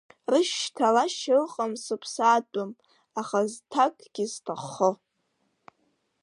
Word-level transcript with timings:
Рышьҭалашьа 0.31 1.35
ыҟам 1.43 1.73
сыԥсаатәым, 1.83 2.71
аха 3.19 3.39
зҭакгьы 3.51 4.25
сҭаххо… 4.33 4.89